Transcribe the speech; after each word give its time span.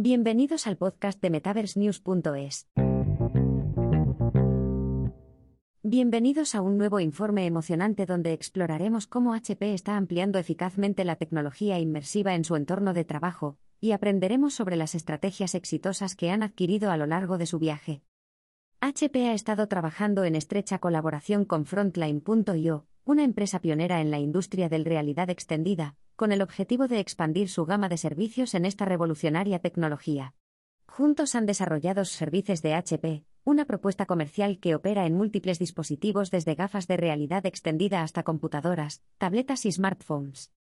Bienvenidos 0.00 0.68
al 0.68 0.76
podcast 0.76 1.20
de 1.20 1.28
MetaverseNews.es. 1.28 2.68
Bienvenidos 5.82 6.54
a 6.54 6.60
un 6.60 6.78
nuevo 6.78 7.00
informe 7.00 7.46
emocionante 7.46 8.06
donde 8.06 8.32
exploraremos 8.32 9.08
cómo 9.08 9.34
HP 9.34 9.74
está 9.74 9.96
ampliando 9.96 10.38
eficazmente 10.38 11.04
la 11.04 11.16
tecnología 11.16 11.80
inmersiva 11.80 12.36
en 12.36 12.44
su 12.44 12.54
entorno 12.54 12.94
de 12.94 13.04
trabajo, 13.04 13.58
y 13.80 13.90
aprenderemos 13.90 14.54
sobre 14.54 14.76
las 14.76 14.94
estrategias 14.94 15.56
exitosas 15.56 16.14
que 16.14 16.30
han 16.30 16.44
adquirido 16.44 16.92
a 16.92 16.96
lo 16.96 17.06
largo 17.06 17.36
de 17.36 17.46
su 17.46 17.58
viaje. 17.58 18.04
HP 18.80 19.26
ha 19.26 19.34
estado 19.34 19.66
trabajando 19.66 20.22
en 20.22 20.36
estrecha 20.36 20.78
colaboración 20.78 21.44
con 21.44 21.66
Frontline.io, 21.66 22.86
una 23.04 23.24
empresa 23.24 23.60
pionera 23.60 24.00
en 24.00 24.12
la 24.12 24.20
industria 24.20 24.68
del 24.68 24.84
realidad 24.84 25.28
extendida, 25.28 25.96
con 26.18 26.32
el 26.32 26.42
objetivo 26.42 26.88
de 26.88 26.98
expandir 26.98 27.48
su 27.48 27.64
gama 27.64 27.88
de 27.88 27.96
servicios 27.96 28.54
en 28.56 28.64
esta 28.64 28.84
revolucionaria 28.84 29.60
tecnología. 29.60 30.34
Juntos 30.88 31.36
han 31.36 31.46
desarrollado 31.46 32.04
servicios 32.04 32.60
de 32.60 32.74
HP, 32.74 33.22
una 33.44 33.66
propuesta 33.66 34.04
comercial 34.04 34.58
que 34.58 34.74
opera 34.74 35.06
en 35.06 35.14
múltiples 35.14 35.60
dispositivos 35.60 36.32
desde 36.32 36.56
gafas 36.56 36.88
de 36.88 36.96
realidad 36.96 37.46
extendida 37.46 38.02
hasta 38.02 38.24
computadoras, 38.24 39.00
tabletas 39.18 39.64
y 39.64 39.70
smartphones. 39.70 40.52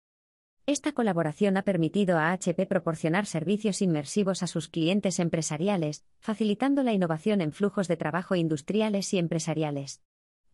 Esta 0.67 0.93
colaboración 0.93 1.57
ha 1.57 1.63
permitido 1.63 2.19
a 2.19 2.33
HP 2.33 2.67
proporcionar 2.67 3.25
servicios 3.25 3.81
inmersivos 3.81 4.43
a 4.43 4.49
sus 4.49 4.69
clientes 4.69 5.19
empresariales, 5.21 6.05
facilitando 6.19 6.83
la 6.83 6.93
innovación 6.93 7.41
en 7.41 7.53
flujos 7.53 7.89
de 7.89 7.97
trabajo 7.97 8.35
industriales 8.35 9.15
y 9.15 9.19
empresariales. 9.19 10.03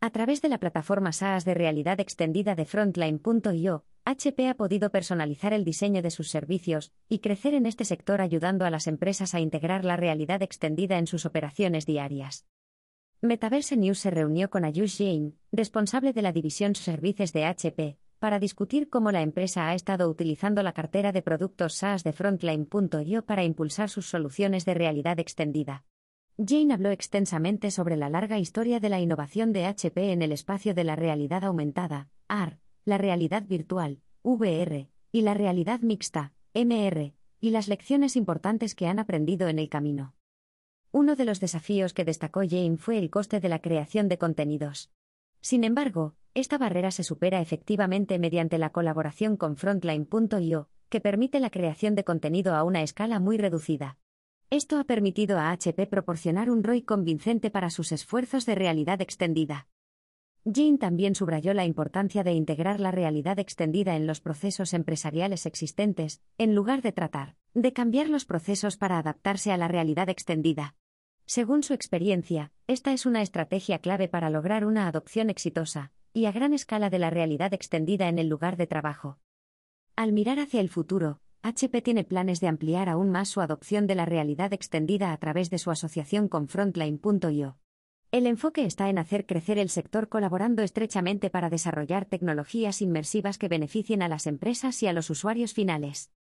A 0.01 0.11
través 0.11 0.43
de 0.43 0.49
la 0.49 0.59
plataforma 0.59 1.11
SaaS 1.11 1.45
de 1.45 1.55
realidad 1.55 1.99
extendida 1.99 2.55
de 2.55 2.67
Frontline.io, 2.67 3.85
HP 4.05 4.49
ha 4.49 4.55
podido 4.55 4.91
personalizar 4.91 5.53
el 5.53 5.65
diseño 5.65 6.03
de 6.03 6.11
sus 6.11 6.29
servicios 6.29 6.93
y 7.09 7.21
crecer 7.21 7.55
en 7.55 7.67
este 7.67 7.85
sector 7.85 8.21
ayudando 8.21 8.65
a 8.65 8.71
las 8.71 8.89
empresas 8.89 9.33
a 9.35 9.41
integrar 9.41 9.85
la 9.85 9.97
realidad 9.97 10.43
extendida 10.43 10.99
en 10.99 11.07
sus 11.07 11.25
operaciones 11.25 11.87
diarias. 11.87 12.45
Metaverse 13.21 13.77
News 13.77 14.01
se 14.01 14.11
reunió 14.11 14.51
con 14.51 14.65
Ayush 14.65 14.99
Jain, 14.99 15.39
responsable 15.53 16.13
de 16.13 16.23
la 16.23 16.33
división 16.33 16.75
Services 16.75 17.33
de 17.33 17.45
HP, 17.45 17.97
para 18.19 18.41
discutir 18.41 18.89
cómo 18.91 19.13
la 19.13 19.23
empresa 19.23 19.69
ha 19.69 19.75
estado 19.75 20.09
utilizando 20.09 20.65
la 20.65 20.73
cartera 20.73 21.13
de 21.13 21.23
productos 21.23 21.75
SaaS 21.75 22.03
de 22.03 22.13
Frontline.io 22.13 23.25
para 23.25 23.45
impulsar 23.45 23.89
sus 23.89 24.09
soluciones 24.09 24.65
de 24.65 24.75
realidad 24.75 25.21
extendida. 25.21 25.85
Jane 26.37 26.75
habló 26.75 26.91
extensamente 26.91 27.71
sobre 27.71 27.97
la 27.97 28.09
larga 28.09 28.41
historia 28.41 28.81
de 28.81 28.89
la 28.89 28.99
innovación 28.99 29.53
de 29.53 29.67
HP 29.67 30.11
en 30.11 30.23
el 30.23 30.33
espacio 30.33 30.75
de 30.75 30.83
la 30.83 30.97
realidad 30.97 31.45
aumentada, 31.45 32.09
AR, 32.27 32.59
la 32.85 32.99
realidad 32.99 33.45
virtual, 33.47 34.01
VR, 34.23 34.89
y 35.13 35.23
la 35.23 35.35
realidad 35.35 35.81
mixta, 35.81 36.33
MR, 36.55 37.15
y 37.41 37.51
las 37.51 37.69
lecciones 37.69 38.17
importantes 38.17 38.75
que 38.75 38.87
han 38.87 38.99
aprendido 38.99 39.49
en 39.49 39.59
el 39.59 39.69
camino. 39.69 40.15
Uno 40.91 41.17
de 41.17 41.25
los 41.25 41.41
desafíos 41.41 41.95
que 41.95 42.05
destacó 42.05 42.41
Jane 42.41 42.77
fue 42.77 42.99
el 42.99 43.11
coste 43.11 43.41
de 43.41 43.49
la 43.49 43.61
creación 43.61 44.09
de 44.09 44.19
contenidos. 44.19 44.91
Sin 45.41 45.65
embargo, 45.65 46.15
esta 46.35 46.59
barrera 46.59 46.91
se 46.91 47.03
supera 47.03 47.41
efectivamente 47.41 48.19
mediante 48.19 48.59
la 48.59 48.71
colaboración 48.71 49.37
con 49.37 49.57
Frontline.io, 49.57 50.69
que 50.89 51.01
permite 51.01 51.41
la 51.41 51.51
creación 51.51 51.95
de 51.95 52.05
contenido 52.05 52.55
a 52.55 52.65
una 52.65 52.83
escala 52.83 53.21
muy 53.21 53.39
reducida. 53.39 53.99
Esto 54.51 54.79
ha 54.79 54.85
permitido 54.85 55.39
a 55.39 55.51
HP 55.51 55.87
proporcionar 55.87 56.51
un 56.51 56.63
ROI 56.63 56.83
convincente 56.83 57.51
para 57.51 57.71
sus 57.71 57.91
esfuerzos 57.93 58.45
de 58.45 58.55
realidad 58.55 59.01
extendida. 59.01 59.67
Jane 60.45 60.79
también 60.79 61.15
subrayó 61.15 61.55
la 61.55 61.65
importancia 61.65 62.25
de 62.25 62.33
integrar 62.33 62.81
la 62.81 62.91
realidad 62.91 63.39
extendida 63.39 63.95
en 63.95 64.09
los 64.09 64.21
procesos 64.21 64.75
empresariales 64.75 65.47
existentes, 65.47 66.21
en 66.37 66.55
lugar 66.55 66.83
de 66.83 66.91
tratar 66.93 67.37
de 67.55 67.73
cambiar 67.73 68.09
los 68.09 68.25
procesos 68.25 68.77
para 68.77 68.99
adaptarse 68.99 69.53
a 69.53 69.57
la 69.57 69.69
realidad 69.69 70.09
extendida. 70.09 70.75
Según 71.27 71.63
su 71.63 71.75
experiencia, 71.75 72.51
esta 72.67 72.93
es 72.93 73.07
una 73.07 73.23
estrategia 73.23 73.79
clave 73.79 74.09
para 74.09 74.31
lograr 74.31 74.65
una 74.65 74.89
adopción 74.89 75.31
exitosa 75.31 75.93
y 76.13 76.25
a 76.25 76.33
gran 76.33 76.55
escala 76.55 76.91
de 76.91 76.99
la 76.99 77.11
realidad 77.11 77.55
extendida 77.55 78.09
en 78.09 78.19
el 78.19 78.29
lugar 78.29 78.57
de 78.57 78.67
trabajo. 78.67 79.19
Al 79.95 80.13
mirar 80.13 80.41
hacia 80.41 80.61
el 80.61 80.69
futuro, 80.69 81.21
HP 81.43 81.83
tiene 81.83 82.05
planes 82.05 82.41
de 82.41 82.49
ampliar 82.49 82.89
aún 82.89 83.11
más 83.11 83.29
su 83.29 83.41
adopción 83.41 83.87
de 83.87 83.95
la 83.95 84.07
realidad 84.07 84.53
extendida 84.53 85.13
a 85.13 85.17
través 85.19 85.51
de 85.51 85.59
su 85.59 85.71
asociación 85.71 86.29
con 86.29 86.49
Frontline.io. 86.49 87.59
El 88.13 88.27
enfoque 88.27 88.67
está 88.67 88.91
en 88.91 88.99
hacer 88.99 89.25
crecer 89.25 89.59
el 89.59 89.71
sector 89.71 90.11
colaborando 90.11 90.63
estrechamente 90.63 91.31
para 91.31 91.49
desarrollar 91.49 92.05
tecnologías 92.05 92.83
inmersivas 92.83 93.39
que 93.39 93.49
beneficien 93.49 94.03
a 94.03 94.09
las 94.09 94.27
empresas 94.27 94.83
y 94.83 94.87
a 94.87 94.93
los 94.93 95.09
usuarios 95.09 95.55
finales. 95.55 96.13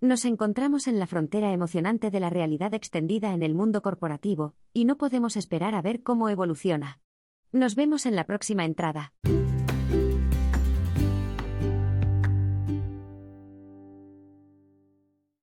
Nos 0.00 0.24
encontramos 0.26 0.86
en 0.86 1.00
la 1.00 1.08
frontera 1.08 1.52
emocionante 1.52 2.12
de 2.12 2.20
la 2.20 2.30
realidad 2.30 2.72
extendida 2.72 3.34
en 3.34 3.42
el 3.42 3.56
mundo 3.56 3.82
corporativo, 3.82 4.54
y 4.72 4.84
no 4.84 4.96
podemos 4.96 5.36
esperar 5.36 5.74
a 5.74 5.82
ver 5.82 6.04
cómo 6.04 6.28
evoluciona. 6.28 7.00
Nos 7.50 7.74
vemos 7.74 8.06
en 8.06 8.14
la 8.14 8.26
próxima 8.26 8.64
entrada. 8.64 9.12